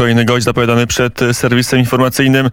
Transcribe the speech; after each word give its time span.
Kolejny 0.00 0.24
gość 0.24 0.44
zapowiadany 0.44 0.86
przed 0.86 1.20
serwisem 1.32 1.78
informacyjnym 1.78 2.50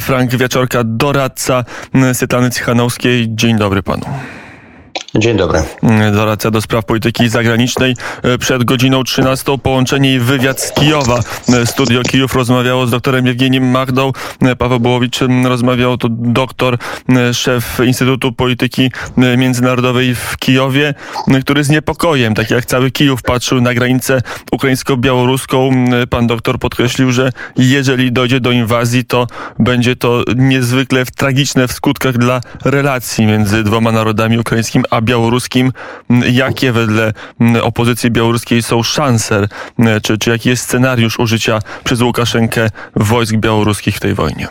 Frank 0.00 0.36
Wieczorka, 0.36 0.84
doradca 0.84 1.64
Svetlany 2.12 2.50
Cichanowskiej. 2.50 3.26
Dzień 3.28 3.56
dobry 3.56 3.82
panu. 3.82 4.04
Dzień 5.14 5.36
dobry. 5.36 5.62
Doradca 6.12 6.50
do 6.50 6.60
spraw 6.60 6.84
polityki 6.84 7.28
zagranicznej. 7.28 7.94
Przed 8.40 8.64
godziną 8.64 9.04
13 9.04 9.58
połączenie 9.58 10.14
i 10.14 10.18
wywiad 10.18 10.60
z 10.60 10.72
Kijowa. 10.72 11.20
Studio 11.64 12.02
Kijów 12.02 12.34
rozmawiało 12.34 12.86
z 12.86 12.90
doktorem 12.90 13.26
Jewgeniem 13.26 13.70
Magdą. 13.70 14.12
Paweł 14.58 14.80
Bołowicz 14.80 15.20
rozmawiał, 15.44 15.96
to 15.96 16.08
doktor, 16.10 16.78
szef 17.32 17.78
Instytutu 17.86 18.32
Polityki 18.32 18.90
Międzynarodowej 19.16 20.14
w 20.14 20.36
Kijowie, 20.36 20.94
który 21.42 21.64
z 21.64 21.68
niepokojem, 21.68 22.34
tak 22.34 22.50
jak 22.50 22.66
cały 22.66 22.90
Kijów, 22.90 23.22
patrzył 23.22 23.60
na 23.60 23.74
granicę 23.74 24.20
ukraińsko-białoruską. 24.52 25.70
Pan 26.10 26.26
doktor 26.26 26.58
podkreślił, 26.58 27.12
że 27.12 27.32
jeżeli 27.56 28.12
dojdzie 28.12 28.40
do 28.40 28.50
inwazji, 28.50 29.04
to 29.04 29.26
będzie 29.58 29.96
to 29.96 30.24
niezwykle 30.36 31.04
tragiczne 31.04 31.68
w 31.68 31.72
skutkach 31.72 32.18
dla 32.18 32.40
relacji 32.64 33.26
między 33.26 33.64
dwoma 33.64 33.92
narodami 33.92 34.38
ukraińskimi 34.38 34.84
a 34.90 34.97
białoruskim. 35.00 35.72
Jakie 36.30 36.72
wedle 36.72 37.12
opozycji 37.62 38.10
białoruskiej 38.10 38.62
są 38.62 38.82
szanse, 38.82 39.48
czy, 40.02 40.18
czy 40.18 40.30
jaki 40.30 40.48
jest 40.48 40.64
scenariusz 40.64 41.18
użycia 41.18 41.58
przez 41.84 42.00
Łukaszenkę 42.00 42.68
wojsk 42.96 43.34
białoruskich 43.34 43.96
w 43.96 44.00
tej 44.00 44.14
wojnie? 44.14 44.48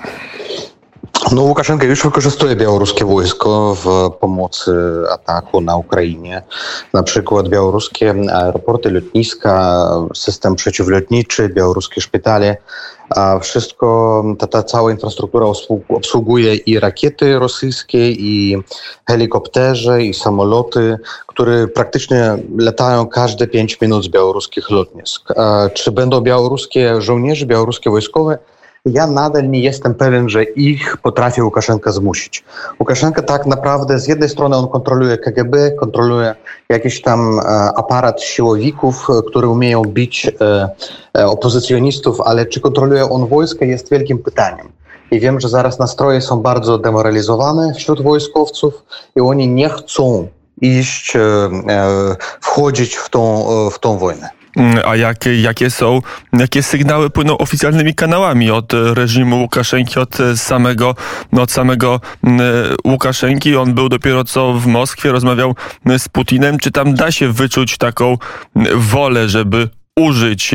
No, 1.32 1.42
Łukaszenka 1.42 1.86
już 1.86 2.04
wykorzystuje 2.04 2.56
białoruskie 2.56 3.06
wojsko 3.06 3.76
w 3.76 4.12
pomocy 4.20 4.74
ataku 5.12 5.62
na 5.62 5.76
Ukrainie. 5.76 6.42
Na 6.94 7.04
przykład 7.04 7.50
białoruskie 7.50 8.14
aeroporty, 8.34 8.92
lotniska, 8.92 9.88
system 10.16 10.56
przeciwlotniczy, 10.56 11.50
białoruskie 11.50 12.02
szpitale. 12.02 12.58
Wszystko, 13.42 14.24
ta, 14.40 14.48
ta 14.48 14.64
cała 14.64 14.92
infrastruktura 14.92 15.46
obsługuje 15.90 16.56
i 16.56 16.80
rakiety 16.80 17.40
rosyjskie, 17.40 18.12
i 18.12 18.58
helikoptery, 19.08 20.06
i 20.06 20.14
samoloty, 20.14 20.98
które 21.28 21.68
praktycznie 21.68 22.38
latają 22.58 23.08
każde 23.08 23.48
5 23.48 23.81
minut 23.81 24.06
z 24.06 24.08
białoruskich 24.08 24.70
lotnisk. 24.70 25.30
Czy 25.74 25.92
będą 25.92 26.22
białoruskie 26.22 27.02
żołnierze, 27.02 27.46
białoruskie 27.46 27.90
wojskowe? 27.90 28.38
Ja 28.88 29.08
nadal 29.08 29.50
nie 29.50 29.60
jestem 29.60 29.96
pewien, 29.96 30.30
że 30.30 30.44
ich 30.44 30.98
potrafi 30.98 31.42
Łukaszenka 31.42 31.92
zmusić. 31.92 32.44
Łukaszenka 32.80 33.22
tak 33.22 33.46
naprawdę 33.46 34.00
z 34.00 34.08
jednej 34.08 34.30
strony 34.30 34.56
on 34.56 34.68
kontroluje 34.68 35.18
KGB, 35.18 35.72
kontroluje 35.72 36.36
jakiś 36.70 37.02
tam 37.02 37.40
aparat 37.76 38.22
siłowików, 38.22 39.08
które 39.28 39.48
umieją 39.48 39.82
bić 39.82 40.32
opozycjonistów, 41.14 42.22
ale 42.22 42.46
czy 42.46 42.62
kontroluje 42.62 43.10
on 43.10 43.28
wojsko 43.28 43.66
jest 43.66 43.92
wielkim 43.92 44.18
pytaniem. 44.18 44.68
I 45.12 45.20
wiem, 45.20 45.40
że 45.40 45.50
zaraz 45.50 45.80
nastroje 45.80 46.22
są 46.22 46.42
bardzo 46.42 46.78
demoralizowane 46.78 47.74
wśród 47.74 48.02
wojskowców 48.02 48.84
i 49.16 49.20
oni 49.20 49.48
nie 49.48 49.70
chcą 49.70 50.28
iść, 50.62 51.18
wchodzić 52.42 52.96
w 52.96 53.10
tą, 53.10 53.46
w 53.70 53.80
tą 53.80 53.98
wojnę. 53.98 54.37
A 54.86 54.95
jakie, 54.95 55.42
jakie 55.42 55.70
są, 55.70 56.02
jakie 56.34 56.64
sygnały 56.64 57.09
płyną 57.09 57.38
oficjalnymi 57.38 57.95
kanałami 57.95 58.52
od 58.52 58.73
reżimu 58.73 59.42
Łukaszenki, 59.42 60.00
od 60.00 60.17
samego, 60.36 60.95
no, 61.31 61.42
od 61.42 61.52
samego 61.52 62.02
Łukaszenki? 62.86 63.56
On 63.56 63.73
był 63.73 63.90
dopiero 63.90 64.23
co 64.23 64.53
w 64.53 64.66
Moskwie, 64.66 65.12
rozmawiał 65.12 65.56
z 65.98 66.09
Putinem. 66.09 66.59
Czy 66.59 66.72
tam 66.72 66.94
da 66.94 67.12
się 67.12 67.31
wyczuć 67.31 67.78
taką 67.78 68.18
wolę, 68.75 69.30
żeby 69.30 69.70
użyć, 69.98 70.52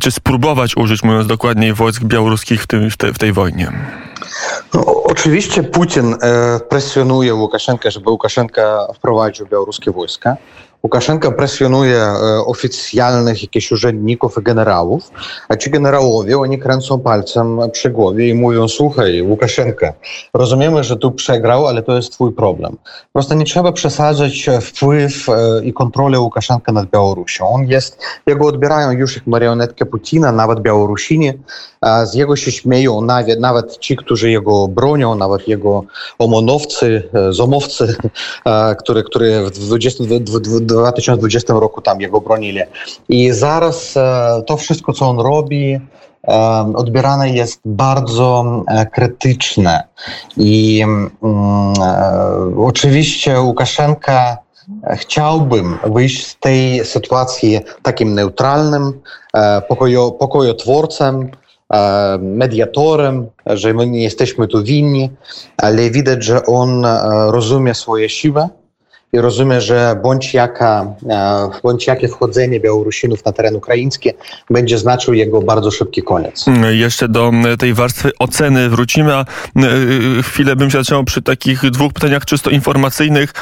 czy 0.00 0.10
spróbować 0.10 0.76
użyć, 0.76 1.02
mówiąc 1.02 1.26
dokładniej, 1.26 1.74
wojsk 1.74 2.04
białoruskich 2.04 2.62
w, 2.62 2.66
tym, 2.66 2.90
w, 2.90 2.96
te, 2.96 3.12
w 3.12 3.18
tej 3.18 3.32
wojnie? 3.32 3.72
No, 4.74 5.02
oczywiście 5.04 5.62
Putin 5.62 6.14
e, 6.22 6.60
presjonuje 6.68 7.34
Łukaszenkę, 7.34 7.90
żeby 7.90 8.10
Łukaszenka 8.10 8.86
wprowadził 8.94 9.46
białoruskie 9.46 9.90
wojska. 9.90 10.36
Łukaszenka 10.82 11.30
presjonuje 11.30 11.96
e, 11.96 12.38
oficjalnych 12.46 13.42
jakichś 13.42 13.72
urzędników 13.72 14.38
i 14.40 14.42
generałów, 14.42 15.10
a 15.48 15.56
ci 15.56 15.70
generałowie, 15.70 16.38
oni 16.38 16.58
kręcą 16.58 17.00
palcem 17.00 17.58
przy 17.72 17.90
głowie 17.90 18.28
i 18.28 18.34
mówią, 18.34 18.68
słuchaj 18.68 19.22
Łukaszenka, 19.22 19.92
rozumiemy, 20.34 20.84
że 20.84 20.96
tu 20.96 21.12
przegrał, 21.12 21.66
ale 21.66 21.82
to 21.82 21.96
jest 21.96 22.12
twój 22.12 22.32
problem. 22.32 22.76
Prosto 23.12 23.34
nie 23.34 23.44
trzeba 23.44 23.72
przesadzać 23.72 24.50
wpływ 24.60 25.28
e, 25.28 25.64
i 25.64 25.72
kontrolę 25.72 26.20
Łukaszenka 26.20 26.72
nad 26.72 26.90
Białorusią. 26.90 27.48
On 27.48 27.66
jest, 27.66 27.98
jego 28.26 28.46
odbierają 28.46 28.90
już 28.90 29.14
jak 29.14 29.26
marionetkę 29.26 29.86
Putina, 29.86 30.32
nawet 30.32 30.60
Białorusini, 30.60 31.32
z 32.04 32.14
jego 32.14 32.36
się 32.36 32.52
śmieją 32.52 33.00
nawet, 33.00 33.40
nawet 33.40 33.78
ci, 33.78 33.96
którzy 33.96 34.30
jego 34.30 34.68
bronią, 34.68 35.14
nawet 35.14 35.48
jego 35.48 35.84
omonowcy, 36.18 37.08
e, 37.14 37.32
zomowcy, 37.32 37.96
które, 38.78 39.02
które 39.02 39.44
w 39.44 39.50
20, 39.50 40.04
2020 40.66 41.52
roku 41.52 41.80
tam 41.82 42.00
jego 42.00 42.20
bronili. 42.20 42.60
I 43.08 43.32
zaraz 43.32 43.94
to 44.46 44.56
wszystko, 44.56 44.92
co 44.92 45.08
on 45.08 45.20
robi, 45.20 45.80
odbierane 46.74 47.30
jest 47.30 47.60
bardzo 47.64 48.44
krytyczne. 48.92 49.82
I 50.36 50.84
um, 51.20 51.74
oczywiście 52.58 53.40
Łukaszenka 53.40 54.38
chciałbym 54.94 55.78
wyjść 55.94 56.26
z 56.26 56.36
tej 56.38 56.84
sytuacji 56.84 57.60
takim 57.82 58.14
neutralnym, 58.14 59.00
pokojo, 59.68 60.10
pokojotworcem, 60.10 61.30
mediatorem, 62.20 63.26
że 63.46 63.74
my 63.74 63.86
nie 63.86 64.02
jesteśmy 64.02 64.48
tu 64.48 64.62
winni, 64.62 65.10
ale 65.56 65.90
widać, 65.90 66.24
że 66.24 66.46
on 66.46 66.86
rozumie 67.28 67.74
swoje 67.74 68.08
siły 68.08 68.48
i 69.16 69.20
rozumie, 69.20 69.60
że 69.60 70.00
bądź, 70.02 70.34
jaka, 70.34 70.94
bądź 71.62 71.86
jakie 71.86 72.08
wchodzenie 72.08 72.60
Białorusinów 72.60 73.24
na 73.24 73.32
teren 73.32 73.56
ukraiński 73.56 74.10
będzie 74.50 74.78
znaczył 74.78 75.14
jego 75.14 75.42
bardzo 75.42 75.70
szybki 75.70 76.02
koniec. 76.02 76.44
Jeszcze 76.70 77.08
do 77.08 77.30
tej 77.58 77.74
warstwy 77.74 78.10
oceny 78.18 78.68
wrócimy, 78.68 79.14
a 79.14 79.24
chwilę 80.22 80.56
bym 80.56 80.70
się 80.70 80.78
zatrzymał 80.78 81.04
przy 81.04 81.22
takich 81.22 81.70
dwóch 81.70 81.92
pytaniach 81.92 82.24
czysto 82.24 82.50
informacyjnych. 82.50 83.32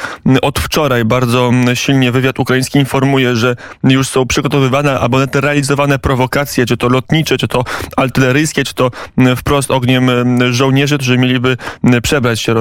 Od 0.41 0.59
wczoraj 0.59 1.05
bardzo 1.05 1.51
silnie 1.73 2.11
wywiad 2.11 2.39
ukraiński 2.39 2.79
informuje, 2.79 3.35
że 3.35 3.55
już 3.83 4.09
są 4.09 4.25
przygotowywane 4.25 4.99
albo 4.99 5.17
realizowane 5.33 5.99
prowokacje, 5.99 6.65
czy 6.65 6.77
to 6.77 6.89
lotnicze, 6.89 7.37
czy 7.37 7.47
to 7.47 7.63
artyleryjskie, 7.97 8.63
czy 8.63 8.73
to 8.73 8.91
wprost 9.37 9.71
ogniem 9.71 10.09
żołnierzy, 10.53 10.95
którzy 10.95 11.17
mieliby 11.17 11.57
przebrać 12.03 12.41
się, 12.41 12.53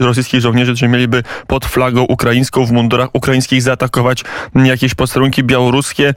rosyjskich 0.00 0.40
żołnierzy, 0.40 0.72
którzy 0.72 0.88
mieliby 0.88 1.22
pod 1.46 1.66
flagą 1.66 2.02
ukraińską 2.02 2.61
w 2.66 2.72
mundurach 2.72 3.08
ukraińskich 3.12 3.62
zaatakować 3.62 4.24
jakieś 4.54 4.94
posterunki 4.94 5.44
białoruskie 5.44 6.14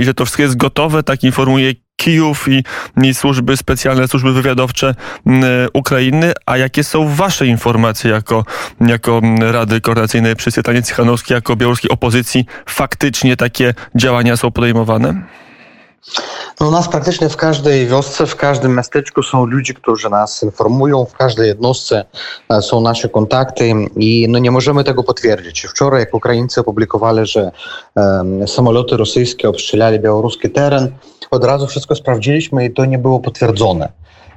i 0.00 0.04
że 0.04 0.14
to 0.14 0.24
wszystko 0.24 0.42
jest 0.42 0.56
gotowe, 0.56 1.02
tak 1.02 1.24
informuje 1.24 1.74
Kijów 1.96 2.48
i, 2.48 2.64
i, 3.02 3.14
służby 3.14 3.56
specjalne, 3.56 4.08
służby 4.08 4.32
wywiadowcze 4.32 4.94
Ukrainy. 5.72 6.32
A 6.46 6.56
jakie 6.56 6.84
są 6.84 7.08
wasze 7.08 7.46
informacje 7.46 8.10
jako, 8.10 8.44
jako 8.80 9.20
Rady 9.40 9.80
Koordynacyjnej 9.80 10.36
przy 10.36 10.50
Svetlanie 10.50 10.82
Cichanowskiej, 10.82 11.34
jako 11.34 11.56
białoruskiej 11.56 11.90
opozycji? 11.90 12.46
Faktycznie 12.66 13.36
takie 13.36 13.74
działania 13.94 14.36
są 14.36 14.50
podejmowane? 14.50 15.22
No 16.60 16.68
u 16.68 16.70
nas 16.70 16.88
praktycznie 16.88 17.28
w 17.28 17.36
każdej 17.36 17.86
wiosce, 17.86 18.26
w 18.26 18.36
każdym 18.36 18.74
miasteczku 18.74 19.22
są 19.22 19.46
ludzie, 19.46 19.74
którzy 19.74 20.10
nas 20.10 20.42
informują, 20.42 21.04
w 21.04 21.12
każdej 21.12 21.48
jednostce 21.48 22.04
są 22.60 22.80
nasze 22.80 23.08
kontakty 23.08 23.72
i 23.96 24.26
no 24.28 24.38
nie 24.38 24.50
możemy 24.50 24.84
tego 24.84 25.04
potwierdzić. 25.04 25.66
Wczoraj, 25.66 26.00
jak 26.00 26.14
Ukraińcy 26.14 26.60
opublikowali, 26.60 27.26
że 27.26 27.50
um, 27.94 28.48
samoloty 28.48 28.96
rosyjskie 28.96 29.48
obstrzelali 29.48 30.00
białoruski 30.00 30.50
teren, 30.50 30.92
od 31.30 31.44
razu 31.44 31.66
wszystko 31.66 31.94
sprawdziliśmy 31.94 32.64
i 32.64 32.70
to 32.70 32.84
nie 32.84 32.98
było 32.98 33.20
potwierdzone. 33.20 33.88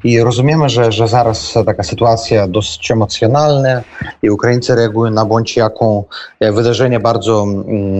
I 0.04 0.22
rozumiemy, 0.24 0.70
że, 0.70 0.92
że 0.92 1.08
zaraz 1.08 1.54
taka 1.66 1.84
sytuacja 1.84 2.48
dosyć 2.48 2.92
emocjonalna 2.92 3.82
i 4.22 4.30
Ukraińcy 4.30 4.76
reagują 4.76 5.12
na 5.12 5.26
bądź 5.26 5.58
jaką 5.58 6.04
wydarzenie 6.42 7.00
bardzo 7.00 7.44
mm, 7.44 8.00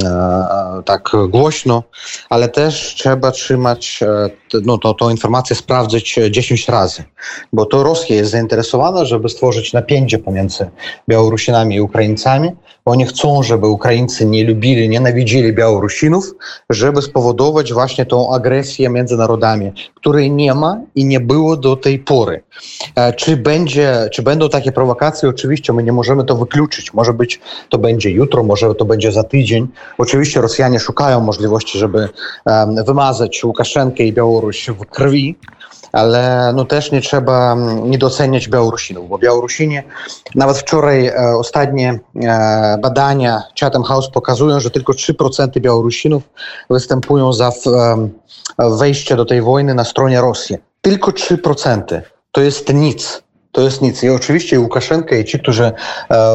tak 0.86 1.12
głośno, 1.30 1.84
ale 2.30 2.50
też 2.50 2.96
trzeba 2.98 3.32
trzymać 3.32 4.00
no, 4.64 4.78
to, 4.78 4.94
tą 4.94 5.10
informację 5.10 5.56
sprawdzić 5.56 6.20
10 6.32 6.68
razy, 6.68 7.04
bo 7.54 7.66
to 7.66 7.84
Rosja 7.84 8.16
jest 8.16 8.32
zainteresowana, 8.32 9.06
żeby 9.06 9.30
stworzyć 9.30 9.74
napięcie 9.74 10.20
pomiędzy 10.20 10.70
Białorusinami 11.10 11.76
i 11.76 11.82
Ukraińcami. 11.82 12.52
Oni 12.86 13.06
chcą, 13.06 13.44
żeby 13.44 13.68
Ukraińcy 13.68 14.26
nie 14.26 14.48
lubili, 14.48 14.90
nienawidzili 14.90 15.54
Białorusinów, 15.54 16.34
żeby 16.70 17.02
spowodować 17.02 17.74
właśnie 17.74 18.06
tą 18.06 18.34
agresję 18.34 18.90
między 18.90 19.18
narodami, 19.18 19.72
której 19.96 20.32
nie 20.32 20.54
ma 20.54 20.82
i 20.96 21.06
nie 21.06 21.20
było 21.20 21.58
do 21.58 21.76
tej 21.76 22.00
pory. 22.00 22.44
Czy, 23.16 23.38
będzie, 23.38 24.10
czy 24.12 24.22
będą 24.22 24.50
takie 24.50 24.72
prowokacje? 24.72 25.30
Oczywiście 25.30 25.74
my 25.74 25.84
nie 25.84 25.92
możemy 25.92 26.24
to 26.24 26.36
wykluczyć. 26.36 26.94
Może 26.94 27.14
być 27.14 27.40
to 27.70 27.78
będzie 27.78 28.10
jutro, 28.10 28.44
może 28.44 28.76
to 28.76 28.86
będzie 28.86 29.12
za 29.12 29.24
tydzień. 29.24 29.68
Oczywiście 29.98 30.42
Rosjanie 30.42 30.80
szukają 30.80 31.20
możliwości, 31.20 31.80
żeby 31.80 32.10
wymazać 32.86 33.44
Łukaszenkę 33.44 34.04
i 34.04 34.14
Białoruś 34.14 34.41
w 34.68 34.86
krwi, 34.86 35.38
ale 35.92 36.52
no 36.56 36.66
też 36.66 36.92
nie 36.92 37.02
trzeba 37.02 37.56
nie 37.84 37.98
doceniać 37.98 38.48
Białorusinów, 38.48 39.10
bo 39.10 39.20
nawet 40.36 40.58
wczoraj 40.58 41.12
ostatnie 41.38 42.00
badania 42.82 43.44
Chatham 43.60 43.84
House 43.84 44.10
pokazują, 44.10 44.60
że 44.60 44.70
tylko 44.70 44.94
3% 44.94 45.60
Białorusinów 45.60 46.24
występują 46.70 47.34
za 47.34 47.52
wejście 48.60 49.16
do 49.16 49.26
tej 49.26 49.42
wojny 49.42 49.74
na 49.74 49.84
stronie 49.84 50.22
Rosji. 50.22 50.58
Tylko 50.82 51.12
3%. 51.12 52.02
To 52.32 52.42
jest 52.42 52.74
nic. 52.74 53.24
To 53.52 53.62
jest 53.62 53.82
nic. 53.82 54.04
I 54.04 54.10
oczywiście 54.10 54.56
i 54.56 54.60
Łukaszenka, 54.60 55.16
i 55.16 55.26
ci, 55.26 55.40
którzy 55.40 55.72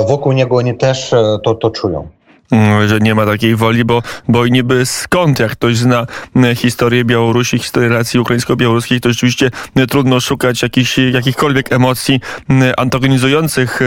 wokół 0.09 0.33
niego, 0.33 0.57
oni 0.57 0.79
też 0.79 1.15
to, 1.45 1.55
to 1.55 1.71
czują. 1.71 2.09
Mm, 2.51 2.89
że 2.89 2.99
nie 3.01 3.15
ma 3.15 3.27
takiej 3.27 3.57
woli, 3.57 3.85
bo, 3.85 4.03
bo 4.29 4.47
niby 4.47 4.87
skąd, 4.87 5.39
jak 5.39 5.53
ktoś 5.53 5.77
zna 5.77 6.07
mm, 6.37 6.57
historię 6.57 7.05
Białorusi, 7.05 7.59
historię 7.59 7.89
relacji 7.89 8.21
ukraińsko-białoruskich, 8.21 9.01
to 9.01 9.09
rzeczywiście 9.09 9.51
mm, 9.77 9.89
trudno 9.89 10.21
szukać 10.21 10.63
jakichś, 10.63 10.99
jakichkolwiek 10.99 11.73
emocji 11.73 12.21
antagonizujących. 12.77 13.81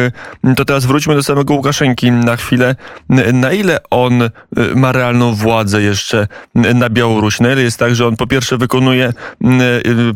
To 0.56 0.65
teraz 0.65 0.85
wróćmy 0.85 1.15
do 1.15 1.23
samego 1.23 1.53
Łukaszenki 1.53 2.11
na 2.11 2.35
chwilę. 2.35 2.75
Na 3.33 3.51
ile 3.51 3.79
on 3.89 4.29
ma 4.75 4.91
realną 4.91 5.33
władzę 5.33 5.81
jeszcze 5.81 6.27
na 6.56 6.89
Białorusi? 6.89 7.44
Na 7.44 7.51
ile 7.51 7.61
jest 7.61 7.79
tak, 7.79 7.95
że 7.95 8.07
on 8.07 8.17
po 8.17 8.27
pierwsze 8.27 8.57
wykonuje 8.57 9.13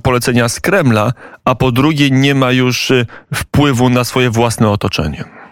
polecenia 0.04 0.50
z 0.50 0.60
Kremla, 0.60 1.12
a 1.46 1.56
po 1.56 1.72
drugie 1.72 2.10
nie 2.10 2.36
ma 2.36 2.52
już 2.52 2.92
wpływu 3.34 3.90
na 3.90 4.04
swoje 4.04 4.30
własne 4.30 4.70
otoczenie? 4.70 5.43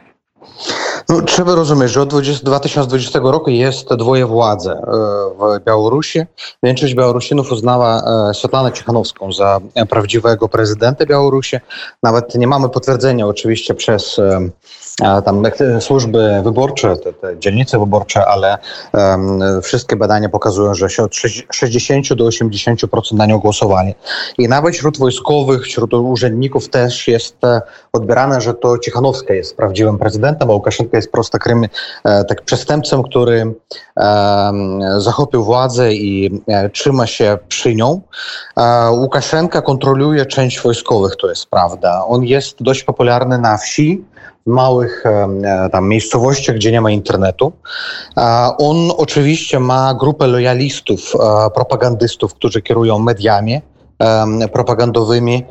No, 1.10 1.22
trzeba 1.22 1.56
rozumieć, 1.56 1.92
że 1.92 2.02
od 2.02 2.10
20, 2.10 2.46
2020 2.46 3.20
roku 3.24 3.50
jest 3.50 3.94
dwoje 3.94 4.26
władze 4.26 4.72
e, 4.72 4.82
w 5.60 5.66
Białorusi. 5.66 6.20
Większość 6.64 6.96
Białorusinów 6.96 7.52
uznała 7.52 8.04
e, 8.30 8.34
Światlanę 8.34 8.72
Cichanowską 8.72 9.34
za 9.34 9.60
prawdziwego 9.90 10.50
prezydenta 10.50 11.06
Białorusi. 11.06 11.58
Nawet 12.04 12.36
nie 12.36 12.48
mamy 12.48 12.70
potwierdzenia 12.70 13.28
oczywiście 13.28 13.74
przez 13.74 14.20
e, 14.20 14.50
tam 15.26 15.44
służby 15.80 16.42
wyborcze, 16.44 16.98
te, 16.98 17.14
te 17.14 17.40
dzielnice 17.40 17.80
wyborcze, 17.80 18.26
ale 18.26 18.58
um, 18.94 19.40
wszystkie 19.62 19.96
badania 19.96 20.30
pokazują, 20.30 20.74
że 20.74 20.90
się 20.90 21.04
od 21.04 21.16
60 21.52 22.14
do 22.14 22.26
80% 22.26 23.14
na 23.14 23.26
nią 23.26 23.40
głosowali. 23.40 23.96
I 24.38 24.48
nawet 24.48 24.76
wśród 24.76 24.98
wojskowych, 24.98 25.64
wśród 25.64 25.94
urzędników 25.94 26.70
też 26.70 27.08
jest 27.08 27.36
odbierane, 27.94 28.42
że 28.42 28.54
to 28.54 28.78
Cichanowska 28.78 29.34
jest 29.34 29.58
prawdziwym 29.58 29.98
prezydentem, 29.98 30.50
a 30.50 30.54
Łukaszenka 30.54 30.98
jest 30.98 31.12
prosto 31.12 31.38
takim, 31.38 31.68
tak 32.04 32.42
przestępcą, 32.42 33.04
który 33.04 33.54
um, 33.96 35.02
zachopił 35.02 35.44
władzę 35.44 35.94
i 35.94 36.42
e, 36.48 36.70
trzyma 36.70 37.08
się 37.08 37.38
przy 37.48 37.76
nią. 37.76 38.02
E, 38.58 38.92
Łukaszenka 38.92 39.62
kontroluje 39.62 40.26
część 40.26 40.62
wojskowych, 40.62 41.16
to 41.16 41.30
jest 41.30 41.46
prawda. 41.46 42.06
On 42.06 42.24
jest 42.24 42.64
dość 42.64 42.84
popularny 42.84 43.38
na 43.38 43.58
wsi, 43.58 44.04
małych 44.46 45.04
e, 45.06 45.70
tam 45.72 45.90
miejscowościach, 45.90 46.56
gdzie 46.56 46.72
nie 46.72 46.82
ma 46.82 46.92
internetu. 46.92 47.52
On 48.58 48.92
oczywiście 48.98 49.60
ma 49.60 49.94
grupę 49.94 50.28
lojalistów, 50.28 51.14
propagandystów, 51.56 52.34
którzy 52.34 52.62
kierują 52.62 53.00
mediami 53.00 53.62
propagandowymi, 54.54 55.46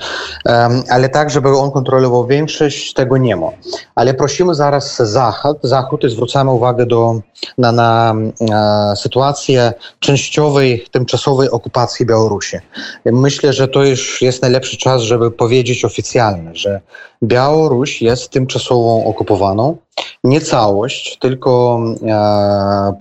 ale 0.90 1.08
tak, 1.08 1.30
żeby 1.30 1.48
on 1.48 1.70
kontrolował 1.70 2.26
większość, 2.26 2.92
tego 2.92 3.16
nie 3.16 3.36
ma. 3.36 3.48
Ale 3.94 4.14
prosimy 4.14 4.54
zaraz 4.54 4.96
Zachód, 4.96 5.58
Zachód 5.62 6.04
i 6.04 6.10
zwracamy 6.10 6.50
uwagę 6.50 6.86
do, 6.86 7.20
na, 7.58 7.72
na 7.72 8.14
e, 8.92 8.96
sytuację 8.96 9.72
częściowej, 9.98 10.84
tymczasowej 10.90 11.50
okupacji 11.50 12.06
Białorusi. 12.06 12.56
Myślę, 13.04 13.52
że 13.52 13.68
to 13.68 13.84
już 13.84 14.22
jest 14.22 14.42
najlepszy 14.42 14.76
czas, 14.76 15.02
żeby 15.02 15.30
powiedzieć 15.30 15.84
oficjalnie, 15.84 16.50
że 16.54 16.80
Białoruś 17.22 18.02
jest 18.02 18.30
tymczasową 18.30 19.04
okupowaną, 19.04 19.76
nie 20.24 20.40
całość, 20.40 21.18
tylko 21.20 21.80
e, 22.02 22.92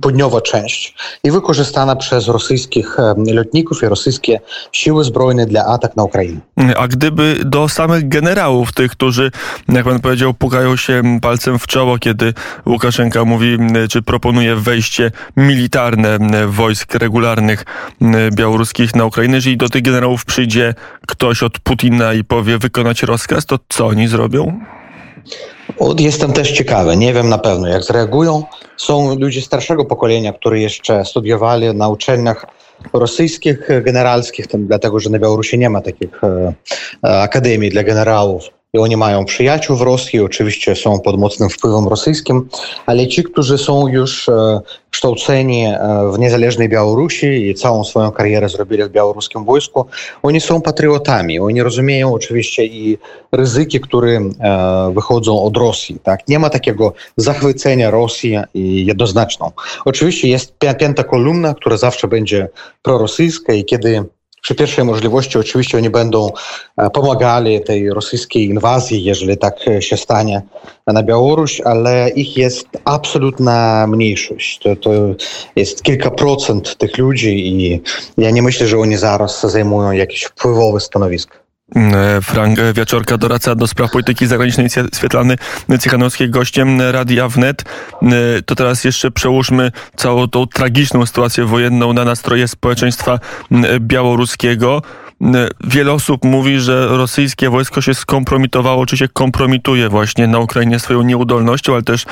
południowa 0.00 0.40
część 0.40 0.94
i 1.24 1.30
wykorzystana 1.30 1.96
przez 1.96 2.28
rosyjskich 2.28 2.96
lotników 3.32 3.82
i 3.82 3.86
rosyjskie 3.86 4.40
siły 4.80 5.04
zbrojne 5.04 5.46
dla 5.46 5.66
atak 5.66 5.96
na 5.96 6.04
Ukrainę. 6.04 6.40
A 6.76 6.88
gdyby 6.88 7.36
do 7.44 7.68
samych 7.68 8.08
generałów, 8.08 8.72
tych, 8.72 8.90
którzy, 8.90 9.30
jak 9.68 9.84
pan 9.84 10.00
powiedział, 10.00 10.34
pukają 10.34 10.76
się 10.76 11.02
palcem 11.22 11.58
w 11.58 11.66
czoło, 11.66 11.98
kiedy 11.98 12.34
Łukaszenka 12.66 13.24
mówi, 13.24 13.58
czy 13.90 14.02
proponuje 14.02 14.56
wejście 14.56 15.10
militarne 15.36 16.18
wojsk 16.48 16.94
regularnych 16.94 17.64
białoruskich 18.32 18.94
na 18.94 19.04
Ukrainę, 19.04 19.36
jeżeli 19.36 19.56
do 19.56 19.68
tych 19.68 19.82
generałów 19.82 20.24
przyjdzie 20.24 20.74
ktoś 21.06 21.42
od 21.42 21.58
Putina 21.58 22.12
i 22.12 22.24
powie 22.24 22.58
wykonać 22.58 23.02
rozkaz, 23.02 23.46
to 23.46 23.58
co 23.68 23.86
oni 23.86 24.08
zrobią? 24.08 24.60
Jestem 25.98 26.32
też 26.32 26.52
ciekawy, 26.52 26.96
nie 26.96 27.14
wiem 27.14 27.28
na 27.28 27.38
pewno 27.38 27.68
jak 27.68 27.82
zareagują. 27.82 28.44
Są 28.76 29.14
ludzie 29.18 29.42
starszego 29.42 29.84
pokolenia, 29.84 30.32
którzy 30.32 30.58
jeszcze 30.58 31.04
studiowali 31.04 31.74
na 31.74 31.88
uczelniach 31.88 32.46
rosyjskich, 32.92 33.68
generalskich, 33.82 34.46
dlatego 34.54 35.00
że 35.00 35.10
na 35.10 35.18
Białorusi 35.18 35.58
nie 35.58 35.70
ma 35.70 35.80
takich 35.80 36.24
e, 36.24 36.52
e, 37.04 37.20
akademii 37.20 37.70
dla 37.70 37.82
generałów 37.82 38.59
i 38.72 38.78
oni 38.78 38.96
mają 38.96 39.24
przyjaciół 39.24 39.76
w 39.76 39.82
Rosji, 39.82 40.20
oczywiście 40.20 40.76
są 40.76 41.00
pod 41.00 41.18
mocnym 41.18 41.50
wpływem 41.50 41.88
rosyjskim, 41.88 42.48
ale 42.86 43.08
ci, 43.08 43.22
którzy 43.22 43.58
są 43.58 43.88
już 43.88 44.28
e, 44.28 44.60
kształceni 44.90 45.64
e, 45.64 45.78
w 46.14 46.18
niezależnej 46.18 46.68
Białorusi 46.68 47.26
i 47.26 47.54
całą 47.54 47.84
swoją 47.84 48.10
karierę 48.10 48.48
zrobili 48.48 48.84
w 48.84 48.88
białoruskim 48.88 49.44
wojsku, 49.44 49.86
oni 50.22 50.40
są 50.40 50.60
patriotami. 50.60 51.40
Oni 51.40 51.62
rozumieją 51.62 52.14
oczywiście 52.14 52.64
i 52.64 52.98
ryzyki, 53.32 53.80
które 53.80 54.10
e, 54.10 54.92
wychodzą 54.94 55.42
od 55.42 55.56
Rosji. 55.56 55.98
Tak? 56.02 56.28
Nie 56.28 56.38
ma 56.38 56.50
takiego 56.50 56.92
zachwycenia 57.16 57.90
Rosji 57.90 58.38
i 58.54 58.86
jednoznaczną. 58.86 59.50
Oczywiście 59.84 60.28
jest 60.28 60.54
piąta 60.78 61.04
kolumna, 61.04 61.54
która 61.54 61.76
zawsze 61.76 62.08
będzie 62.08 62.48
prorosyjska 62.82 63.52
i 63.52 63.64
kiedy 63.64 64.04
przy 64.42 64.54
pierwszej 64.54 64.84
możliwości 64.84 65.38
oczywiście 65.38 65.78
oni 65.78 65.90
będą 65.90 66.30
e, 66.76 66.90
pomagali 66.90 67.64
tej 67.64 67.90
rosyjskiej 67.90 68.44
inwazji, 68.44 69.04
jeżeli 69.04 69.38
tak 69.38 69.54
się 69.80 69.96
stanie 69.96 70.42
na 70.86 71.02
Białoruś, 71.02 71.60
ale 71.60 72.10
ich 72.10 72.36
jest 72.36 72.66
absolutna 72.84 73.86
mniejszość. 73.86 74.58
To, 74.58 74.76
to 74.76 74.90
jest 75.56 75.82
kilka 75.82 76.10
procent 76.10 76.76
tych 76.76 76.98
ludzi 76.98 77.48
i 77.48 77.82
ja 78.18 78.30
nie 78.30 78.42
myślę, 78.42 78.66
że 78.66 78.78
oni 78.78 78.96
zaraz 78.96 79.50
zajmują 79.50 79.92
jakieś 79.92 80.22
wpływowe 80.22 80.80
stanowisko. 80.80 81.49
E, 81.76 82.20
Frank 82.22 82.58
Wieczorka, 82.74 83.18
doradca 83.18 83.54
do 83.54 83.66
spraw 83.66 83.90
polityki 83.90 84.26
zagranicznej 84.26 84.68
Swietlany 84.92 85.36
Cichanowskiej, 85.80 86.30
gościem 86.30 86.80
Radia 86.80 87.28
Wnet. 87.28 87.64
E, 88.02 88.06
to 88.46 88.54
teraz 88.54 88.84
jeszcze 88.84 89.10
przełóżmy 89.10 89.72
całą 89.96 90.28
tą 90.28 90.46
tragiczną 90.46 91.06
sytuację 91.06 91.44
wojenną 91.44 91.92
na 91.92 92.04
nastroje 92.04 92.48
społeczeństwa 92.48 93.18
białoruskiego. 93.80 94.82
Wiele 95.64 95.92
osób 95.92 96.24
mówi, 96.24 96.60
że 96.60 96.88
rosyjskie 96.88 97.50
wojsko 97.50 97.80
się 97.80 97.94
skompromitowało, 97.94 98.86
czy 98.86 98.96
się 98.96 99.08
kompromituje 99.08 99.88
właśnie 99.88 100.26
na 100.26 100.38
Ukrainie 100.38 100.78
swoją 100.78 101.02
nieudolnością, 101.02 101.72
ale 101.72 101.82
też, 101.82 102.06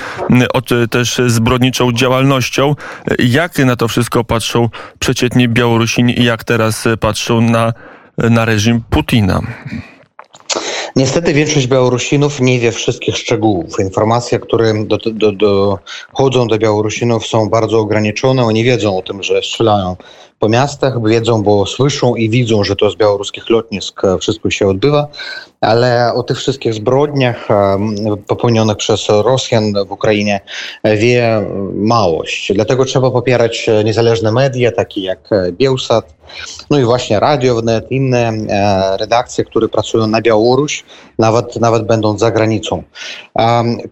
też 0.91 1.21
zbrodniczą 1.27 1.93
działalnością. 1.93 2.75
Jak 3.19 3.59
na 3.59 3.77
to 3.77 3.89
wszystko 3.89 4.25
patrzą 4.25 4.69
przeciętni 4.99 5.49
Białorusini 5.49 6.21
i 6.21 6.25
jak 6.25 6.45
teraz 6.45 6.89
patrzą 7.01 7.41
na 7.41 7.73
na 8.19 8.45
reżim 8.45 8.83
Putina. 8.91 9.41
Niestety 10.97 11.35
większość 11.35 11.67
Białorusinów 11.67 12.41
nie 12.41 12.59
wie 12.59 12.73
wszystkich 12.73 13.17
szczegółów. 13.17 13.81
Informacje, 13.81 14.39
które 14.39 14.85
do, 14.85 14.97
do, 14.97 15.33
do 15.33 15.79
Białorusinów 16.59 17.27
są 17.27 17.49
bardzo 17.49 17.79
ograniczone. 17.79 18.45
Oni 18.45 18.65
wiedzą 18.65 18.99
o 18.99 19.03
tym, 19.03 19.23
że 19.23 19.43
strzelają 19.43 19.97
po 20.39 20.49
miastach, 20.49 21.09
wiedzą, 21.09 21.43
bo 21.43 21.67
słyszą 21.67 22.15
i 22.15 22.31
widzą, 22.31 22.65
że 22.65 22.77
to 22.77 22.91
z 22.91 22.97
białoruskich 22.97 23.51
lotnisk 23.51 24.03
wszystko 24.21 24.51
się 24.51 24.69
odbywa, 24.69 25.09
ale 25.61 26.13
o 26.15 26.23
tych 26.23 26.39
wszystkich 26.39 26.75
zbrodniach 26.75 27.49
popełnionych 28.27 28.77
przez 28.77 29.09
Rosjan 29.09 29.73
w 29.89 29.93
Ukrainie 29.93 30.41
wie 30.85 31.47
małość. 31.75 32.53
Dlatego 32.55 32.85
trzeba 32.85 33.11
popierać 33.11 33.67
niezależne 33.85 34.33
media, 34.33 34.73
takie 34.73 35.03
jak 35.03 35.31
Bielsat, 35.53 36.19
no 36.71 36.79
i 36.79 36.85
właśnie 36.85 37.21
Radio 37.21 37.57
Wnet, 37.57 37.91
inne 37.91 38.29
e, 38.29 38.97
redakcje, 38.97 39.45
które 39.45 39.69
pracują 39.69 40.07
na 40.07 40.21
Białoruś, 40.21 40.85
nawet, 41.19 41.57
nawet 41.57 41.87
będąc 41.87 42.21
za 42.21 42.31
granicą. 42.31 42.83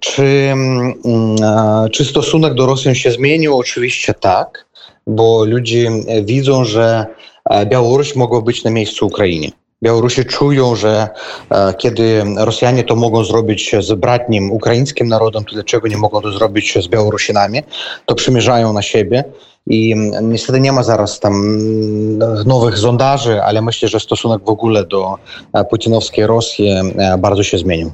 Czy, 0.01 0.23
mm, 0.23 0.95
e, 1.43 1.89
czy 1.93 2.05
stosunek 2.05 2.55
do 2.55 2.67
Rosjan 2.67 2.95
się 2.95 3.11
zmienił? 3.11 3.57
Oczywiście 3.57 4.15
tak, 4.15 4.67
bo 5.07 5.45
ludzie 5.45 5.91
widzą, 6.25 6.65
że 6.65 7.07
e, 7.51 7.67
Białoruś 7.67 8.17
mogła 8.17 8.41
być 8.43 8.65
na 8.65 8.71
miejscu 8.71 9.07
Ukrainy. 9.07 9.51
Białorusi 9.83 10.25
czują, 10.25 10.75
że 10.75 11.09
e, 11.51 11.75
kiedy 11.75 12.25
Rosjanie 12.37 12.85
to 12.85 12.97
mogą 12.97 13.25
zrobić 13.25 13.77
z 13.81 13.93
bratnim 13.93 14.53
ukraińskim 14.53 15.09
narodem, 15.09 15.45
to 15.45 15.55
dlaczego 15.55 15.89
nie 15.89 15.97
mogą 15.97 16.21
to 16.21 16.33
zrobić 16.33 16.79
z 16.85 16.89
Białorusinami? 16.89 17.63
To 18.07 18.15
przymierzają 18.15 18.73
na 18.73 18.83
siebie 18.83 19.25
i 19.67 19.95
niestety 20.23 20.61
nie 20.61 20.73
ma 20.73 20.83
zaraz 20.83 21.21
tam 21.21 21.59
nowych 22.47 22.79
sondaży, 22.79 23.43
ale 23.43 23.63
myślę, 23.63 23.89
że 23.89 24.01
stosunek 24.01 24.45
w 24.45 24.49
ogóle 24.49 24.85
do 24.85 25.15
putinowskiej 25.71 26.27
Rosji 26.27 26.75
bardzo 27.19 27.43
się 27.43 27.59
zmienił 27.59 27.93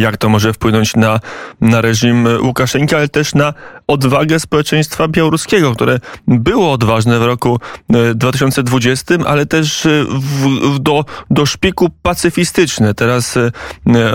jak 0.00 0.16
to 0.16 0.28
może 0.28 0.52
wpłynąć 0.52 0.96
na, 0.96 1.20
na 1.60 1.80
reżim 1.80 2.28
Łukaszenki, 2.42 2.94
ale 2.94 3.08
też 3.08 3.34
na 3.34 3.54
odwagę 3.86 4.40
społeczeństwa 4.40 5.08
białoruskiego, 5.08 5.72
które 5.74 6.00
było 6.28 6.72
odważne 6.72 7.18
w 7.18 7.22
roku 7.22 7.60
2020, 8.14 9.14
e, 9.14 9.18
ale 9.26 9.46
też 9.46 9.86
e, 9.86 10.04
w, 10.04 10.48
w, 10.74 10.78
do, 10.78 11.04
do 11.30 11.46
szpiku 11.46 11.90
pacyfistyczne. 12.02 12.94
Teraz 12.94 13.36
e, 13.36 13.50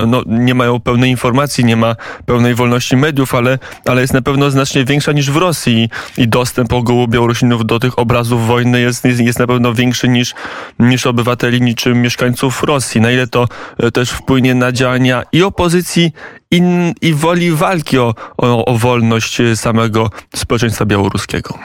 no, 0.08 0.24
nie 0.28 0.54
mają 0.54 0.80
pełnej 0.80 1.12
informacji, 1.12 1.66
nie 1.66 1.76
ma 1.76 1.96
pełnej 2.26 2.56
wolności 2.56 2.98
mediów, 2.98 3.36
ale, 3.36 3.60
ale 3.86 4.02
jest 4.02 4.14
na 4.14 4.22
pewno 4.22 4.52
znacznie 4.52 4.86
większa 4.86 5.12
niż 5.12 5.32
w 5.32 5.38
Rosji 5.38 5.90
i 6.18 6.28
dostęp 6.28 6.74
ogółu 6.74 7.08
Białorusinów 7.08 7.66
do 7.66 7.80
tych 7.80 8.00
obrazów 8.00 8.48
wojny 8.48 8.82
jest, 8.82 9.06
jest, 9.06 9.20
jest 9.20 9.40
na 9.40 9.48
pewno 9.48 9.74
większy 9.74 10.08
niż, 10.08 10.34
niż 10.80 11.08
obywateli, 11.08 11.62
niczym 11.62 12.02
mieszkańców 12.02 12.64
Rosji. 12.64 13.02
Na 13.02 13.12
ile 13.12 13.28
to 13.28 13.48
też 13.94 14.10
wpłynie 14.10 14.56
na 14.56 14.72
działania 14.72 15.24
i 15.32 15.44
opozycji 15.48 16.12
i, 16.52 16.62
i 17.02 17.14
woli 17.14 17.52
walki 17.52 18.00
o, 18.00 18.14
o, 18.38 18.66
o 18.66 18.78
wolność 18.78 19.42
samego 19.56 20.10
społeczeństwa 20.36 20.86
białoruskiego. 20.86 21.60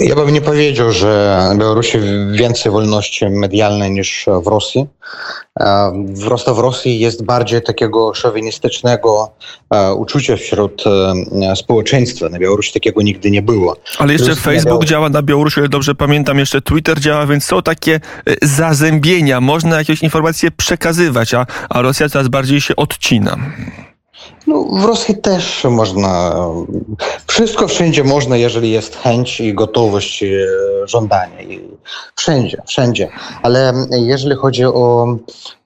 Ja 0.00 0.14
bym 0.14 0.30
nie 0.30 0.40
powiedział, 0.40 0.92
że 0.92 1.40
Białorusi 1.58 1.98
więcej 2.32 2.72
wolności 2.72 3.28
medialnej 3.28 3.90
niż 3.90 4.26
w 4.42 4.46
Rosji. 4.46 4.86
Prosto 6.26 6.54
w 6.54 6.58
Rosji 6.58 7.00
jest 7.00 7.24
bardziej 7.24 7.62
takiego 7.62 8.14
szowinistycznego 8.14 9.30
e, 9.70 9.94
uczucia 9.94 10.36
wśród 10.36 10.84
e, 11.42 11.56
społeczeństwa. 11.56 12.28
Na 12.28 12.38
Białorusi 12.38 12.72
takiego 12.72 13.02
nigdy 13.02 13.30
nie 13.30 13.42
było. 13.42 13.76
Ale 13.98 14.12
jeszcze 14.12 14.26
Plus 14.26 14.40
Facebook 14.40 14.80
na 14.80 14.86
działa 14.86 15.08
na 15.08 15.22
Białorusi, 15.22 15.60
ale 15.60 15.68
dobrze 15.68 15.94
pamiętam, 15.94 16.38
jeszcze 16.38 16.62
Twitter 16.62 17.00
działa, 17.00 17.26
więc 17.26 17.44
są 17.44 17.62
takie 17.62 17.94
e, 17.94 18.00
zazębienia. 18.46 19.40
Można 19.40 19.76
jakieś 19.76 20.02
informacje 20.02 20.50
przekazywać, 20.50 21.34
a, 21.34 21.46
a 21.68 21.82
Rosja 21.82 22.08
coraz 22.08 22.28
bardziej 22.28 22.60
się 22.60 22.76
odcina. 22.76 23.36
No, 24.46 24.62
w 24.62 24.84
Rosji 24.84 25.16
też 25.16 25.66
można. 25.70 26.34
Wszystko 27.26 27.68
wszędzie 27.68 28.04
można, 28.04 28.36
jeżeli 28.36 28.70
jest 28.70 28.96
chęć 28.96 29.40
i 29.40 29.54
gotowość, 29.54 30.22
e, 30.22 30.26
żądanie. 30.84 31.60
Wszędzie, 32.16 32.62
wszędzie. 32.66 33.08
Ale 33.42 33.72
jeżeli 33.90 34.36
chodzi 34.36 34.64
o 34.64 35.16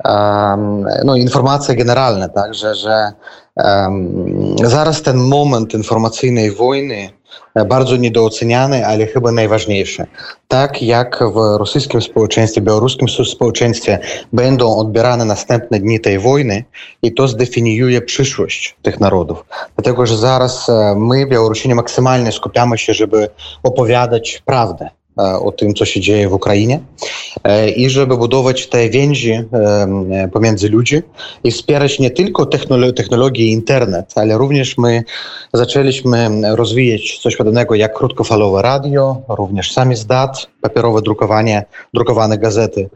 um, 0.05 0.87
no, 1.05 1.17
informacje 1.17 1.77
generalne, 1.77 2.29
tak, 2.29 2.55
że, 2.55 2.75
że 2.75 3.13
um, 3.57 4.57
zaraz 4.65 5.03
ten 5.03 5.17
moment 5.17 5.75
informacyjnej 5.75 6.51
wojny 6.51 7.20
bardzo 7.69 7.97
niedooceniany, 7.97 8.87
ale 8.87 9.07
chyba 9.07 9.33
najważniejszy. 9.33 10.07
Tak 10.49 10.83
jak 10.83 11.25
w 11.35 11.59
rosyjskim 11.59 12.03
społeczeństwie, 12.03 12.61
białoruskim 12.61 13.09
społeczeństwie 13.09 13.99
będą 14.33 14.77
odbierane 14.77 15.25
następne 15.25 15.81
dni 15.81 16.01
tej 16.01 16.19
wojny 16.19 16.65
i 17.03 17.15
to 17.15 17.29
zdefiniuje 17.29 18.01
przyszłość 18.01 18.77
tych 18.83 19.01
narodów. 19.01 19.45
Dlatego, 19.77 20.07
że 20.07 20.17
zaraz 20.17 20.67
my, 20.97 21.27
Białorusini, 21.27 21.75
maksymalnie 21.75 22.33
skupiamy 22.33 22.79
się, 22.79 22.95
żeby 22.95 23.29
opowiadać 23.63 24.43
prawdę 24.45 24.91
E, 25.21 25.39
o 25.39 25.53
tym, 25.53 25.75
co 25.75 25.85
się 25.85 26.01
dzieje 26.01 26.29
w 26.29 26.33
Ukrainie 26.33 26.75
e, 26.75 27.30
i 27.77 27.91
żeby 27.91 28.17
budować 28.17 28.67
te 28.67 28.89
więzi 28.89 29.33
e, 29.33 30.29
pomiędzy 30.33 30.69
ludzi 30.69 31.03
i 31.45 31.51
wspierać 31.51 31.99
nie 31.99 32.11
tylko 32.11 32.47
technologię 32.93 33.47
internet, 33.47 34.13
ale 34.17 34.39
również 34.39 34.79
my 34.79 35.05
zaczęliśmy 35.53 36.29
rozwijać 36.57 37.19
coś 37.23 37.37
podobnego 37.37 37.75
jak 37.75 37.95
krótkofalowe 37.95 38.63
radio, 38.63 39.17
również 39.29 39.73
sami 39.73 39.97
zdat, 39.97 40.47
papierowe 40.61 41.03
drukowanie, 41.03 41.65
drukowane 41.95 42.39
gazety. 42.39 42.91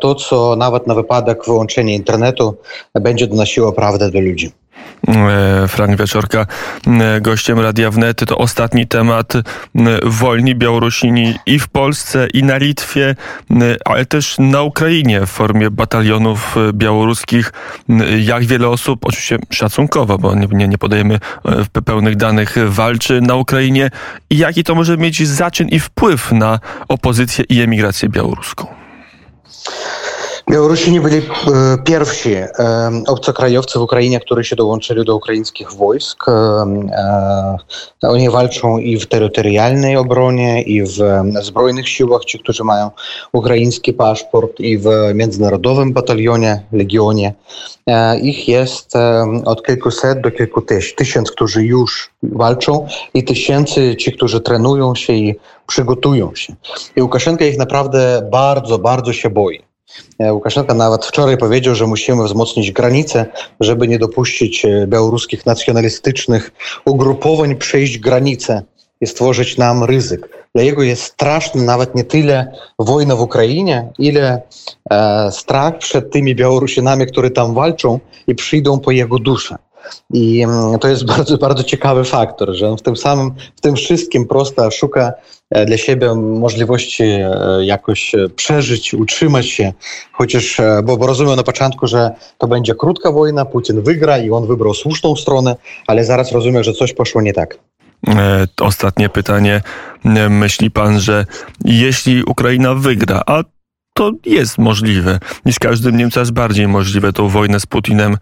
To, 0.00 0.14
co 0.14 0.56
nawet 0.56 0.86
na 0.86 0.94
wypadek 0.94 1.44
wyłączenia 1.44 1.94
internetu 1.94 2.54
będzie 2.94 3.26
donosiło 3.26 3.72
prawdę 3.72 4.10
do 4.10 4.20
ludzi. 4.20 4.52
E, 5.08 5.68
Frank 5.68 5.98
Wieczorka, 5.98 6.46
e, 6.86 7.20
gościem 7.20 7.60
Radia 7.60 7.90
Wnet. 7.90 8.24
To 8.26 8.38
ostatni 8.38 8.86
temat 8.86 9.34
e, 9.34 9.42
wolni 10.02 10.54
Białorusini 10.54 11.34
i 11.46 11.58
w 11.58 11.68
Polsce, 11.68 12.28
i 12.34 12.42
na 12.42 12.56
Litwie, 12.56 13.14
ale 13.84 14.06
też 14.06 14.36
na 14.38 14.62
Ukrainie 14.62 15.26
w 15.26 15.30
formie 15.30 15.70
batalionów 15.70 16.56
białoruskich. 16.72 17.52
Jak 18.20 18.44
wiele 18.44 18.68
osób, 18.68 19.04
oczywiście 19.06 19.38
szacunkowo, 19.50 20.18
bo 20.18 20.34
nie, 20.34 20.68
nie 20.68 20.78
podajemy 20.78 21.18
pełnych 21.84 22.16
danych, 22.16 22.56
walczy 22.66 23.20
na 23.20 23.34
Ukrainie 23.34 23.90
i 24.30 24.38
jaki 24.38 24.64
to 24.64 24.74
może 24.74 24.96
mieć 24.96 25.28
zaczyn 25.28 25.68
i 25.68 25.80
wpływ 25.80 26.32
na 26.32 26.60
opozycję 26.88 27.44
i 27.48 27.60
emigrację 27.60 28.08
białoruską? 28.08 28.66
Białorusini 30.50 31.00
byli 31.00 31.16
e, 31.16 31.22
pierwsi 31.84 32.34
e, 32.34 32.50
obcokrajowcy 33.06 33.78
w 33.78 33.82
Ukrainie, 33.82 34.20
którzy 34.20 34.44
się 34.44 34.56
dołączyli 34.56 35.04
do 35.04 35.16
ukraińskich 35.16 35.72
wojsk. 35.72 36.28
E, 36.28 37.56
oni 38.02 38.30
walczą 38.30 38.78
i 38.78 38.96
w 38.96 39.06
terytorialnej 39.06 39.96
obronie, 39.96 40.62
i 40.62 40.82
w 40.82 40.96
zbrojnych 41.42 41.88
siłach, 41.88 42.24
ci, 42.24 42.38
którzy 42.38 42.64
mają 42.64 42.90
ukraiński 43.32 43.92
paszport, 43.92 44.60
i 44.60 44.78
w 44.78 44.88
międzynarodowym 45.14 45.92
batalionie, 45.92 46.62
legionie. 46.72 47.34
Ich 48.22 48.48
jest 48.48 48.92
od 49.44 49.66
kilkuset 49.66 50.20
do 50.20 50.30
kilku 50.30 50.62
tysięcy, 50.96 51.32
którzy 51.32 51.64
już 51.64 52.10
walczą 52.22 52.86
i 53.14 53.24
tysięcy 53.24 53.96
ci, 53.96 54.12
którzy 54.12 54.40
trenują 54.40 54.94
się 54.94 55.12
i 55.12 55.34
przygotują 55.66 56.34
się. 56.34 56.54
I 56.96 57.02
Łukaszenka 57.02 57.44
ich 57.44 57.58
naprawdę 57.58 58.28
bardzo, 58.32 58.78
bardzo 58.78 59.12
się 59.12 59.30
boi. 59.30 59.67
E, 60.18 60.32
Łukaszenka 60.32 60.74
nawet 60.74 61.06
wczoraj 61.06 61.38
powiedział, 61.38 61.74
że 61.74 61.86
musimy 61.86 62.24
wzmocnić 62.24 62.72
granice, 62.72 63.26
żeby 63.60 63.88
nie 63.88 63.98
dopuścić 63.98 64.64
e, 64.64 64.86
białoruskich 64.86 65.46
nacjonalistycznych 65.46 66.50
ugrupowań 66.84 67.56
przejść 67.56 67.98
granicę 67.98 68.62
i 69.00 69.06
stworzyć 69.06 69.56
nam 69.56 69.84
ryzyk. 69.84 70.28
Dla 70.54 70.62
jego 70.62 70.82
jest 70.82 71.02
straszny 71.02 71.62
nawet 71.62 71.94
nie 71.94 72.04
tyle 72.04 72.52
wojna 72.78 73.16
w 73.16 73.20
Ukrainie, 73.20 73.92
ile 73.98 74.42
e, 74.90 75.32
strach 75.32 75.78
przed 75.78 76.10
tymi 76.10 76.34
Białorusinami, 76.34 77.06
którzy 77.06 77.30
tam 77.30 77.54
walczą 77.54 78.00
i 78.26 78.34
przyjdą 78.34 78.80
po 78.80 78.90
jego 78.90 79.18
duszę. 79.18 79.56
I 80.12 80.42
mm, 80.42 80.78
to 80.78 80.88
jest 80.88 81.04
bardzo, 81.16 81.38
bardzo 81.38 81.64
ciekawy 81.64 82.04
faktor, 82.04 82.54
że 82.54 82.68
on 82.68 82.78
w 82.78 82.82
tym 82.82 82.96
samym, 82.96 83.34
w 83.56 83.60
tym 83.60 83.76
wszystkim 83.76 84.26
prosto 84.26 84.70
szuka 84.70 85.12
dla 85.66 85.76
siebie 85.76 86.14
możliwości 86.14 87.02
e, 87.02 87.30
jakoś 87.64 88.14
e, 88.14 88.28
przeżyć, 88.28 88.94
utrzymać 88.94 89.46
się, 89.46 89.72
chociaż, 90.12 90.60
bo, 90.84 90.96
bo 90.96 91.06
rozumiem 91.06 91.36
na 91.36 91.42
początku, 91.42 91.86
że 91.86 92.10
to 92.38 92.46
będzie 92.46 92.74
krótka 92.74 93.12
wojna, 93.12 93.44
Putin 93.44 93.82
wygra 93.82 94.18
i 94.18 94.30
on 94.30 94.46
wybrał 94.46 94.74
słuszną 94.74 95.16
stronę, 95.16 95.56
ale 95.86 96.04
zaraz 96.04 96.32
rozumiem, 96.32 96.64
że 96.64 96.72
coś 96.72 96.92
poszło 96.92 97.22
nie 97.22 97.32
tak. 97.32 97.58
Ostatnie 98.60 99.08
pytanie. 99.08 99.62
Myśli 100.30 100.70
pan, 100.70 101.00
że 101.00 101.26
jeśli 101.64 102.24
Ukraina 102.24 102.74
wygra, 102.74 103.22
a 103.26 103.42
to 103.94 104.12
jest 104.26 104.58
możliwe 104.58 105.18
i 105.46 105.52
z 105.52 105.58
każdym 105.58 105.92
dniem 105.92 106.10
coraz 106.10 106.30
bardziej 106.30 106.68
możliwe 106.68 107.12
tą 107.12 107.28
wojnę 107.28 107.60
z 107.60 107.66
Putinem, 107.66 108.16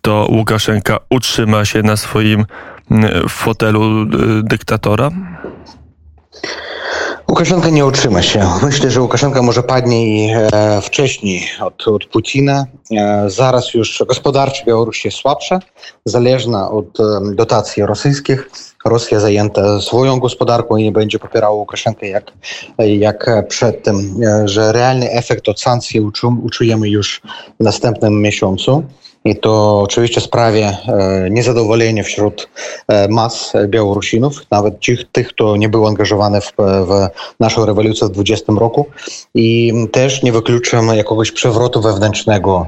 to 0.00 0.28
Łukaszenka 0.30 0.98
utrzyma 1.10 1.64
się 1.64 1.82
na 1.82 1.96
swoim 1.96 2.44
fotelu 3.28 4.06
dyktatora? 4.42 5.10
Łukaszenka 7.32 7.70
nie 7.70 7.86
utrzyma 7.86 8.22
się. 8.22 8.48
Myślę, 8.62 8.90
że 8.90 9.00
Łukaszenka 9.00 9.42
może 9.42 9.62
padnie 9.62 10.36
e, 10.52 10.80
wcześniej 10.82 11.42
od, 11.60 11.88
od 11.88 12.04
Putina. 12.04 12.66
E, 12.90 13.30
zaraz 13.30 13.74
już 13.74 14.02
gospodarczo 14.08 14.64
Białoruś 14.64 15.04
jest 15.04 15.16
słabsza, 15.16 15.60
zależna 16.04 16.70
od 16.70 16.98
dotacji 17.34 17.86
rosyjskich. 17.86 18.50
Rosja 18.84 19.20
zajęta 19.20 19.80
swoją 19.80 20.20
gospodarką 20.20 20.76
i 20.76 20.84
nie 20.84 20.92
będzie 20.92 21.18
popierała 21.18 21.54
Łukaszenkę 21.54 22.08
jak, 22.08 22.32
jak 22.78 23.30
przedtem, 23.48 23.96
e, 24.22 24.48
że 24.48 24.72
realny 24.72 25.10
efekt 25.10 25.48
od 25.48 25.60
sankcji 25.60 26.00
uczu, 26.00 26.36
uczujemy 26.42 26.88
już 26.88 27.22
w 27.60 27.64
następnym 27.64 28.20
miesiącu. 28.22 28.84
I 29.24 29.36
to 29.36 29.80
oczywiście 29.80 30.20
sprawia 30.20 30.68
e, 30.68 31.28
niezadowolenie 31.30 32.04
wśród 32.04 32.48
e, 32.88 33.08
mas 33.08 33.52
Białorusinów, 33.68 34.50
nawet 34.50 34.80
tych, 34.80 35.10
tych 35.12 35.28
kto 35.28 35.56
nie 35.56 35.68
był 35.68 35.86
angażowany 35.86 36.40
w, 36.40 36.52
w 36.58 37.08
naszą 37.40 37.66
rewolucję 37.66 38.06
w 38.06 38.10
20 38.10 38.52
roku. 38.52 38.86
I 39.34 39.72
też 39.92 40.22
nie 40.22 40.32
wykluczam 40.32 40.86
jakiegoś 40.86 41.32
przewrotu 41.32 41.82
wewnętrznego 41.82 42.66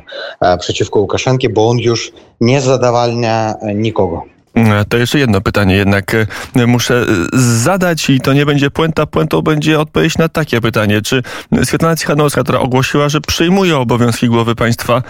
przeciwko 0.60 1.00
Łukaszenki, 1.00 1.48
bo 1.48 1.68
on 1.68 1.78
już 1.78 2.12
nie 2.40 2.60
zadawalnia 2.60 3.54
nikogo. 3.74 4.33
E, 4.54 4.84
to 4.84 4.96
jeszcze 4.96 5.18
jedno 5.18 5.40
pytanie 5.40 5.74
jednak 5.74 6.14
e, 6.56 6.66
muszę 6.66 6.94
e, 6.94 7.04
zadać 7.38 8.10
i 8.10 8.20
to 8.20 8.32
nie 8.32 8.46
będzie 8.46 8.70
puenta, 8.70 9.06
puentą 9.06 9.42
będzie 9.42 9.80
odpowiedź 9.80 10.18
na 10.18 10.28
takie 10.28 10.60
pytanie. 10.60 11.02
Czy 11.02 11.22
Svetlana 11.64 11.96
Cichanowska, 11.96 12.42
która 12.42 12.58
ogłosiła, 12.58 13.08
że 13.08 13.20
przyjmuje 13.20 13.76
obowiązki 13.76 14.28
głowy 14.28 14.54
państwa, 14.54 15.02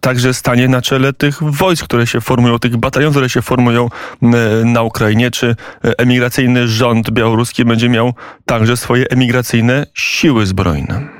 także 0.00 0.34
stanie 0.34 0.68
na 0.68 0.82
czele 0.82 1.12
tych 1.12 1.42
wojsk, 1.42 1.84
które 1.84 2.06
się 2.06 2.20
formują, 2.20 2.58
tych 2.58 2.76
batalionów, 2.76 3.14
które 3.14 3.28
się 3.28 3.42
formują 3.42 3.88
na 4.64 4.82
Ukrainie, 4.82 5.30
czy 5.30 5.56
emigracyjny 5.82 6.68
rząd 6.68 7.10
białoruski 7.10 7.64
będzie 7.64 7.88
miał 7.88 8.14
także 8.46 8.76
swoje 8.76 9.06
emigracyjne 9.10 9.86
siły 9.94 10.46
zbrojne? 10.46 11.19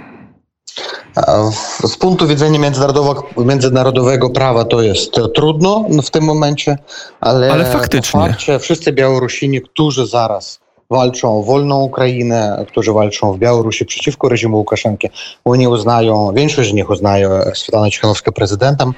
Z 1.85 1.97
punktu 1.97 2.27
widzenia 2.27 2.59
międzynarodowego, 2.59 3.27
międzynarodowego 3.37 4.31
prawa 4.31 4.65
to 4.65 4.83
jest 4.83 5.11
trudno 5.35 5.85
w 6.03 6.11
tym 6.11 6.25
momencie, 6.25 6.79
ale, 7.21 7.53
ale 7.53 7.65
faktycznie 7.65 8.21
fakcie 8.21 8.59
wszyscy 8.59 8.93
Białorusini, 8.93 9.63
którzy 9.63 10.07
zaraz 10.07 10.61
walczą 10.91 11.39
o 11.39 11.43
wolną 11.43 11.81
Ukrainę, 11.81 12.65
którzy 12.69 12.93
walczą 12.93 13.33
w 13.33 13.39
Białorusi 13.39 13.87
przeciwko 13.87 14.29
reżimu 14.29 14.57
Łukaszenki, 14.57 15.09
oni 15.45 15.69
uznają, 15.69 16.33
większość 16.35 16.71
z 16.71 16.73
nich 16.73 16.91
uznaje 16.91 17.29
Svetlana 17.55 17.91
Cichanowską 17.91 18.33
prezydentem 18.33 18.93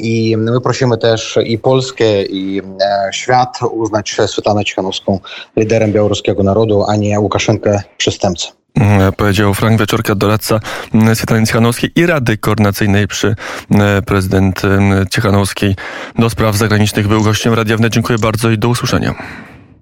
i 0.00 0.36
my 0.36 0.60
prosimy 0.60 0.98
też 0.98 1.38
i 1.44 1.58
Polskę, 1.58 2.22
i 2.22 2.62
e, 2.80 3.12
świat 3.12 3.58
uznać 3.70 4.16
Svetlana 4.26 4.64
Cichanowską 4.64 5.18
liderem 5.56 5.92
białoruskiego 5.92 6.42
narodu, 6.42 6.84
a 6.88 6.96
nie 6.96 7.20
Łukaszenkę 7.20 7.82
przestępcę. 7.96 8.57
Mm, 8.80 9.12
powiedział 9.12 9.54
Frank 9.54 9.80
Wieczorka, 9.80 10.14
doradca 10.14 10.60
mm, 10.94 11.16
Svetlany 11.16 11.46
Cichanowskiej 11.46 11.90
i 11.94 12.06
Rady 12.06 12.36
Koordynacyjnej 12.36 13.08
przy 13.08 13.36
mm, 13.70 14.02
prezydent 14.02 14.62
Cichanowskiej 15.10 15.76
do 16.18 16.30
spraw 16.30 16.56
zagranicznych. 16.56 17.08
Był 17.08 17.22
gościem 17.22 17.54
Radia 17.54 17.76
Wnet. 17.76 17.92
Dziękuję 17.92 18.18
bardzo 18.18 18.50
i 18.50 18.58
do 18.58 18.68
usłyszenia. 18.68 19.14